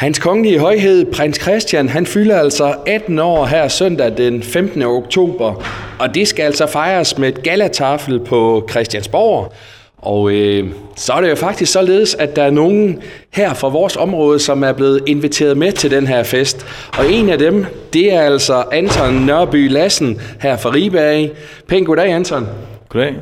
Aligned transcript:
Hans 0.00 0.18
kongelige 0.18 0.58
højhed, 0.58 1.04
prins 1.12 1.40
Christian, 1.40 1.88
han 1.88 2.06
fylder 2.06 2.38
altså 2.38 2.74
18 2.86 3.18
år 3.18 3.46
her 3.46 3.68
søndag 3.68 4.16
den 4.16 4.42
15. 4.42 4.82
oktober, 4.82 5.64
og 5.98 6.14
det 6.14 6.28
skal 6.28 6.42
altså 6.42 6.66
fejres 6.66 7.18
med 7.18 7.28
et 7.28 7.42
galatafel 7.42 8.20
på 8.20 8.68
Christiansborg. 8.70 9.52
Og 9.96 10.32
øh, 10.32 10.70
så 10.96 11.12
er 11.12 11.20
det 11.20 11.30
jo 11.30 11.34
faktisk 11.34 11.72
således, 11.72 12.14
at 12.14 12.36
der 12.36 12.42
er 12.42 12.50
nogen 12.50 13.02
her 13.30 13.54
fra 13.54 13.68
vores 13.68 13.96
område, 13.96 14.38
som 14.38 14.62
er 14.62 14.72
blevet 14.72 15.00
inviteret 15.06 15.56
med 15.56 15.72
til 15.72 15.90
den 15.90 16.06
her 16.06 16.22
fest. 16.22 16.66
Og 16.98 17.12
en 17.12 17.28
af 17.28 17.38
dem, 17.38 17.66
det 17.92 18.12
er 18.12 18.20
altså 18.20 18.64
Anton 18.72 19.14
Nørby 19.14 19.70
Lassen 19.70 20.20
her 20.40 20.56
fra 20.56 20.70
Ribe 20.70 21.30
Pæn 21.68 21.84
goddag, 21.84 22.12
Anton. 22.12 22.46
Goddag. 22.88 23.14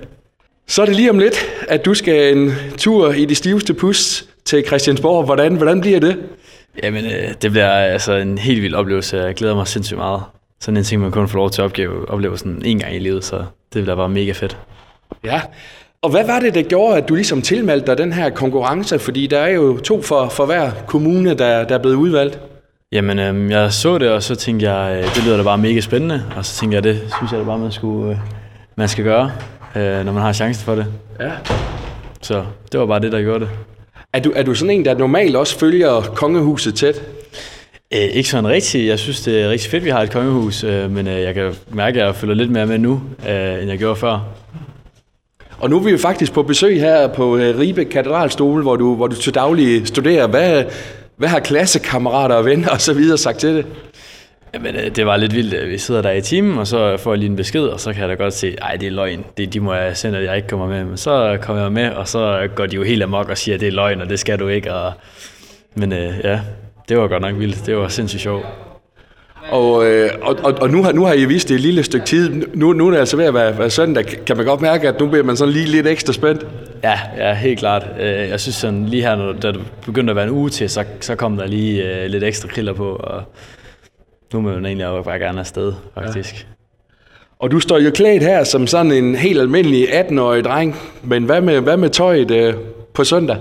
Så 0.67 0.83
er 0.83 0.87
det 0.87 0.97
lige 0.97 1.11
om 1.11 1.19
lidt, 1.19 1.47
at 1.69 1.85
du 1.85 1.95
skal 1.95 2.37
en 2.37 2.53
tur 2.77 3.13
i 3.13 3.25
de 3.25 3.35
stiveste 3.35 3.75
pus 3.75 4.28
til 4.49 4.67
Christiansborg. 4.67 5.25
Hvordan, 5.25 5.55
hvordan 5.55 5.81
bliver 5.81 6.01
det? 6.01 6.17
Jamen, 6.83 7.05
øh, 7.05 7.35
det 7.43 7.51
bliver 7.51 7.71
altså 7.71 8.13
en 8.13 8.39
helt 8.39 8.63
vild 8.63 8.75
oplevelse. 8.75 9.17
Jeg 9.17 9.35
glæder 9.35 9.55
mig 9.55 9.67
sindssygt 9.67 9.99
meget. 9.99 10.23
Sådan 10.61 10.77
en 10.77 10.85
ting, 10.85 11.03
man 11.03 11.11
kun 11.11 11.29
får 11.29 11.39
lov 11.39 11.51
til 11.51 11.63
at 11.63 11.65
opleve, 11.65 12.11
opleve 12.11 12.39
sådan 12.39 12.63
en 12.65 12.79
gang 12.79 12.95
i 12.95 12.99
livet, 12.99 13.25
så 13.25 13.37
det 13.75 13.83
bliver 13.83 13.97
bare 13.97 14.09
mega 14.09 14.33
fedt. 14.33 14.57
Ja, 15.25 15.41
og 16.03 16.11
hvad 16.11 16.27
var 16.27 16.41
det, 16.41 16.55
der 16.55 16.63
gjorde, 16.63 16.97
at 16.97 17.09
du 17.09 17.15
ligesom 17.15 17.43
tilmeldte 17.43 17.87
dig 17.87 17.99
den 17.99 18.13
her 18.13 18.31
konkurrence? 18.31 18.99
Fordi 18.99 19.27
der 19.27 19.39
er 19.39 19.49
jo 19.49 19.79
to 19.79 20.03
for, 20.03 20.29
for 20.29 20.47
hver 20.47 20.71
kommune, 20.87 21.35
der, 21.35 21.65
der 21.65 21.75
er 21.75 21.79
blevet 21.79 21.97
udvalgt. 21.97 22.41
Jamen, 22.93 23.19
øh, 23.19 23.51
jeg 23.51 23.73
så 23.73 23.99
det, 23.99 24.11
og 24.11 24.23
så 24.23 24.35
tænkte 24.35 24.71
jeg, 24.71 24.99
øh, 24.99 25.15
det 25.15 25.25
lyder 25.25 25.37
da 25.37 25.43
bare 25.43 25.59
mega 25.59 25.81
spændende. 25.81 26.25
Og 26.37 26.45
så 26.45 26.61
tænkte 26.61 26.75
jeg, 26.75 26.85
det 26.85 27.01
synes 27.19 27.33
jeg 27.33 27.41
da 27.41 27.45
bare, 27.45 27.59
man, 27.59 27.73
skulle, 27.73 28.11
øh, 28.11 28.19
man 28.77 28.89
skal 28.89 29.05
gøre, 29.05 29.31
øh, 29.77 30.05
når 30.05 30.13
man 30.13 30.23
har 30.23 30.33
chancen 30.33 30.65
for 30.65 30.75
det. 30.75 30.87
Ja. 31.21 31.31
Så 32.23 32.45
det 32.73 32.81
var 32.81 32.87
bare 32.87 33.01
det, 33.01 33.13
der 33.13 33.23
gjorde 33.23 33.41
det. 33.41 33.49
Er 34.13 34.21
du, 34.21 34.33
er 34.37 34.43
du 34.43 34.55
sådan 34.55 34.71
en, 34.71 34.85
der 34.85 34.99
normalt 34.99 35.37
også 35.37 35.59
følger 35.59 36.01
kongehuset 36.01 36.75
tæt? 36.75 37.03
Øh, 37.95 38.01
ikke 38.01 38.29
sådan 38.29 38.49
rigtigt. 38.49 38.87
Jeg 38.87 38.99
synes, 38.99 39.21
det 39.21 39.43
er 39.43 39.51
rigtig 39.51 39.71
fedt, 39.71 39.85
vi 39.85 39.91
har 39.91 40.03
et 40.03 40.11
kongehus, 40.13 40.65
øh, 40.65 40.91
men 40.91 41.07
øh, 41.07 41.21
jeg 41.21 41.35
kan 41.35 41.55
mærke, 41.71 42.01
at 42.01 42.07
jeg 42.07 42.17
følger 42.17 42.35
lidt 42.35 42.51
mere 42.51 42.67
med 42.67 42.79
nu, 42.79 43.01
øh, 43.29 43.63
end 43.63 43.71
jeg 43.71 43.79
gjorde 43.79 43.97
før. 43.97 44.21
Og 45.59 45.71
nu 45.71 45.77
er 45.79 45.83
vi 45.83 45.91
jo 45.91 45.99
faktisk 45.99 46.33
på 46.33 46.43
besøg 46.43 46.81
her 46.81 47.07
på 47.07 47.37
øh, 47.37 47.59
Ribe 47.59 47.85
Katedralstol, 47.85 48.63
hvor 48.63 48.77
du, 48.77 48.95
hvor 48.95 49.07
du 49.07 49.17
til 49.17 49.35
daglig 49.35 49.87
studerer. 49.87 50.27
Hvad, 50.27 50.65
hvad 51.17 51.29
har 51.29 51.41
klassekammerater 51.41 52.35
og 52.35 52.45
venner 52.45 52.69
og 52.69 52.81
så 52.81 52.93
videre 52.93 53.19
sagt 53.19 53.39
til 53.39 53.55
det? 53.55 53.67
Jamen, 54.55 54.75
øh, 54.77 54.97
det 54.97 55.07
var 55.07 55.17
lidt 55.17 55.35
vildt. 55.35 55.71
Vi 55.71 55.79
sidder 55.79 56.03
der 56.03 56.11
i 56.11 56.21
timen, 56.21 56.59
og 56.59 56.67
så 56.67 56.97
får 56.97 57.13
jeg 57.13 57.19
lige 57.19 57.31
en 57.31 57.37
besked, 57.37 57.63
og 57.63 57.81
så 57.81 57.93
kan 57.93 58.01
jeg 58.01 58.09
da 58.09 58.15
godt 58.15 58.35
se, 58.35 58.57
at 58.63 58.81
det 58.81 58.87
er 58.87 58.91
løgn. 58.91 59.25
Det, 59.37 59.55
de 59.55 59.61
må 59.61 59.75
jeg 59.75 59.97
sende, 59.97 60.19
at 60.19 60.25
jeg 60.25 60.37
ikke 60.37 60.49
kommer 60.49 60.67
med. 60.67 60.85
Men 60.85 60.97
så 60.97 61.39
kommer 61.43 61.63
jeg 61.63 61.73
med, 61.73 61.91
og 61.91 62.09
så 62.09 62.49
går 62.55 62.67
de 62.67 62.77
jo 62.77 62.83
helt 62.83 63.03
amok 63.03 63.29
og 63.29 63.39
siger, 63.39 63.55
at 63.55 63.61
det 63.61 63.69
er 63.69 63.73
løgn, 63.73 64.01
og 64.01 64.09
det 64.09 64.19
skal 64.19 64.39
du 64.39 64.49
ikke. 64.49 64.75
Og... 64.75 64.93
Men 65.75 65.93
øh, 65.93 66.15
ja, 66.25 66.41
det 66.89 66.99
var 66.99 67.09
godt 67.09 67.23
nok 67.23 67.39
vildt. 67.39 67.67
Det 67.67 67.77
var 67.77 67.89
sindssygt 67.89 68.23
sjovt. 68.23 68.47
Og, 69.51 69.87
øh, 69.87 70.11
og, 70.23 70.37
og, 70.45 70.55
og 70.61 70.71
nu, 70.71 70.83
har, 70.83 70.93
nu 70.93 71.05
har 71.05 71.13
I 71.13 71.25
vist 71.25 71.49
det 71.49 71.55
et 71.55 71.61
lille 71.61 71.83
stykke 71.83 72.07
tid. 72.07 72.47
Nu, 72.55 72.73
nu 72.73 72.87
er 72.87 72.91
det 72.91 72.99
altså 72.99 73.17
ved 73.17 73.25
at 73.25 73.35
være, 73.35 73.59
være 73.59 73.71
søndag. 73.71 74.05
Kan 74.27 74.37
man 74.37 74.47
godt 74.47 74.61
mærke, 74.61 74.89
at 74.89 75.01
nu 75.01 75.09
bliver 75.09 75.25
man 75.25 75.37
sådan 75.37 75.55
lige 75.55 75.67
lidt 75.67 75.87
ekstra 75.87 76.13
spændt? 76.13 76.47
Ja, 76.83 76.99
ja 77.19 77.35
helt 77.35 77.59
klart. 77.59 77.87
Øh, 78.01 78.07
jeg 78.07 78.41
synes 78.41 78.57
sådan 78.57 78.87
lige 78.87 79.03
her, 79.03 79.17
når 79.17 79.33
det 79.33 79.61
begyndte 79.87 80.11
at 80.11 80.17
være 80.17 80.25
en 80.25 80.31
uge 80.31 80.51
til, 80.51 80.71
så, 80.71 80.85
så 81.01 81.15
kom 81.15 81.37
der 81.37 81.47
lige 81.47 81.85
uh, 81.85 82.11
lidt 82.11 82.25
ekstra 82.25 82.49
kriller 82.49 82.73
på. 82.73 82.93
Og 82.93 83.23
nu 84.33 84.41
må 84.41 84.49
man 84.51 84.67
egentlig 84.67 85.05
bare 85.05 85.19
gerne 85.19 85.41
afsted, 85.41 85.73
faktisk. 85.95 86.35
Ja. 86.35 86.55
Og 87.39 87.51
du 87.51 87.61
står 87.61 87.79
jo 87.79 87.91
klædt 87.91 88.23
her 88.23 88.45
som 88.45 88.67
sådan 88.67 88.93
en 88.93 89.15
helt 89.15 89.41
almindelig 89.41 89.89
18-årig 89.89 90.45
dreng. 90.45 90.77
Men 91.03 91.25
hvad 91.25 91.41
med, 91.41 91.61
hvad 91.61 91.77
med 91.77 91.91
tøjet 91.91 92.31
øh, 92.31 92.55
på 92.95 93.05
søndag? 93.05 93.37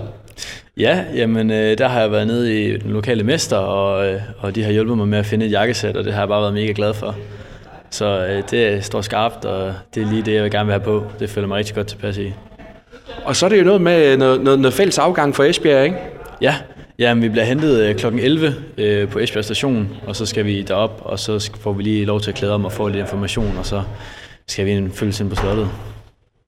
Ja, 0.76 1.04
jamen 1.14 1.50
øh, 1.50 1.78
der 1.78 1.88
har 1.88 2.00
jeg 2.00 2.12
været 2.12 2.26
nede 2.26 2.64
i 2.64 2.76
den 2.76 2.90
lokale 2.90 3.24
mester, 3.24 3.56
og, 3.56 4.08
øh, 4.08 4.20
og 4.38 4.54
de 4.54 4.64
har 4.64 4.72
hjulpet 4.72 4.96
mig 4.96 5.08
med 5.08 5.18
at 5.18 5.26
finde 5.26 5.46
et 5.46 5.52
jakkesæt, 5.52 5.96
og 5.96 6.04
det 6.04 6.12
har 6.12 6.20
jeg 6.20 6.28
bare 6.28 6.40
været 6.40 6.54
mega 6.54 6.72
glad 6.76 6.94
for. 6.94 7.16
Så 7.90 8.26
øh, 8.26 8.42
det 8.50 8.84
står 8.84 9.00
skarpt, 9.00 9.44
og 9.44 9.74
det 9.94 10.02
er 10.02 10.06
lige 10.10 10.22
det, 10.22 10.34
jeg 10.34 10.42
vil 10.42 10.50
gerne 10.50 10.66
vil 10.66 10.72
have 10.72 10.84
på. 10.84 11.04
Det 11.20 11.30
føler 11.30 11.48
mig 11.48 11.56
rigtig 11.56 11.74
godt 11.74 11.86
tilpas 11.86 12.18
i. 12.18 12.32
Og 13.24 13.36
så 13.36 13.46
er 13.46 13.50
det 13.50 13.58
jo 13.58 13.64
noget 13.64 13.80
med 13.80 14.16
noget, 14.16 14.40
noget, 14.40 14.58
noget 14.58 14.74
fælles 14.74 14.98
afgang 14.98 15.36
for 15.36 15.44
Esbjerg, 15.44 15.84
ikke? 15.84 15.96
Ja, 16.40 16.54
ja 16.98 17.14
vi 17.14 17.28
bliver 17.28 17.44
hentet 17.44 17.80
øh, 17.80 17.94
kl. 17.94 18.06
11 18.06 18.54
øh, 18.78 19.08
på 19.08 19.18
Esbjerg 19.18 19.44
station, 19.44 19.88
og 20.06 20.16
så 20.16 20.26
skal 20.26 20.44
vi 20.44 20.62
derop, 20.62 21.02
og 21.04 21.18
så 21.18 21.50
får 21.60 21.72
vi 21.72 21.82
lige 21.82 22.04
lov 22.04 22.20
til 22.20 22.30
at 22.30 22.36
klæde 22.36 22.54
om 22.54 22.64
og 22.64 22.72
få 22.72 22.88
lidt 22.88 23.00
information, 23.00 23.56
og 23.58 23.66
så 23.66 23.82
skal 24.48 24.66
vi 24.66 24.90
følges 24.90 25.20
ind 25.20 25.30
på 25.30 25.36
slottet. 25.36 25.68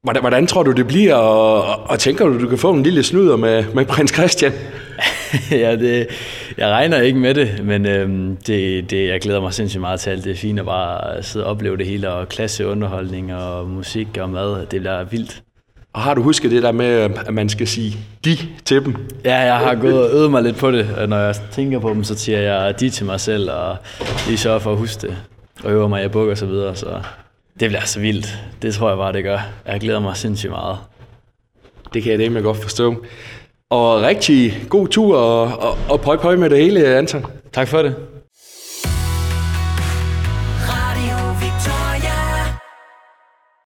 Hvordan, 0.03 0.23
hvordan 0.23 0.47
tror 0.47 0.63
du, 0.63 0.73
det 0.73 0.87
bliver, 0.87 1.15
og, 1.15 1.91
og 1.91 1.99
tænker 1.99 2.27
du, 2.27 2.41
du 2.41 2.49
kan 2.49 2.59
få 2.59 2.73
en 2.73 2.83
lille 2.83 3.03
snyder 3.03 3.37
med, 3.37 3.65
med 3.75 3.85
prins 3.85 4.13
Christian? 4.15 4.53
ja, 5.51 5.77
det, 5.77 6.07
jeg 6.57 6.69
regner 6.69 7.01
ikke 7.01 7.19
med 7.19 7.35
det, 7.35 7.65
men 7.65 7.87
øhm, 7.87 8.37
det, 8.37 8.91
det, 8.91 9.09
jeg 9.09 9.21
glæder 9.21 9.41
mig 9.41 9.55
sindssygt 9.55 9.81
meget 9.81 10.01
til 10.01 10.11
alt. 10.11 10.25
Det 10.25 10.33
er 10.33 10.37
fint 10.37 10.59
at 10.59 10.65
bare 10.65 11.23
sidde 11.23 11.47
og 11.47 11.51
opleve 11.51 11.77
det 11.77 11.87
hele, 11.87 12.11
og 12.11 12.29
klasseunderholdning 12.29 13.35
og 13.35 13.69
musik 13.69 14.09
og 14.21 14.31
mad. 14.31 14.67
Det 14.67 14.81
bliver 14.81 15.05
vildt. 15.05 15.43
Og 15.93 16.01
har 16.01 16.15
du 16.15 16.23
husket 16.23 16.51
det 16.51 16.63
der 16.63 16.73
med, 16.73 17.05
øh, 17.05 17.11
at 17.27 17.35
man 17.35 17.49
skal 17.49 17.67
sige 17.69 17.97
de 18.25 18.37
til 18.65 18.85
dem? 18.85 18.97
Ja, 19.25 19.37
jeg 19.37 19.57
har 19.57 19.75
gået 19.75 20.05
og 20.05 20.17
øvet 20.17 20.31
mig 20.31 20.43
lidt 20.43 20.57
på 20.57 20.71
det. 20.71 21.09
Når 21.09 21.17
jeg 21.17 21.35
tænker 21.51 21.79
på 21.79 21.91
dem, 21.91 22.05
så 22.05 22.19
siger 22.19 22.39
jeg 22.39 22.81
de 22.81 22.91
til 22.91 23.07
mig 23.07 23.21
selv, 23.21 23.51
og 23.51 23.77
lige 24.27 24.39
sørger 24.39 24.59
for 24.59 24.73
at 24.73 24.79
huske 24.79 25.07
det. 25.07 25.17
Og 25.65 25.73
øver 25.73 25.89
mig, 25.89 26.05
i 26.05 26.09
bukker 26.09 26.33
og 26.33 26.39
så 26.39 26.47
videre, 26.47 26.77
så 26.77 26.87
det 27.61 27.69
bliver 27.69 27.85
så 27.85 28.01
vildt. 28.01 28.39
Det 28.63 28.75
tror 28.75 28.89
jeg 28.89 28.99
bare, 28.99 29.13
det 29.13 29.25
gør. 29.25 29.39
Jeg 29.67 29.81
glæder 29.81 30.01
mig 30.01 30.17
sindssygt 30.17 30.51
meget. 30.51 30.79
Det 31.95 32.03
kan 32.03 32.13
jeg 32.13 32.19
nemlig 32.19 32.43
godt 32.43 32.63
forstå. 32.63 33.05
Og 33.71 34.03
rigtig 34.03 34.63
god 34.69 34.89
tur, 34.89 35.17
og, 35.17 35.43
og, 35.43 35.79
og 35.89 36.01
prøv, 36.01 36.39
med 36.39 36.51
det 36.51 36.59
hele, 36.59 36.87
Anton. 36.87 37.27
Tak 37.53 37.69
for 37.69 37.83
det. 37.83 37.95
Radio 40.57 41.50